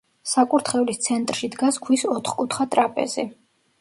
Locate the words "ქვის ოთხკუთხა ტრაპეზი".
1.85-3.27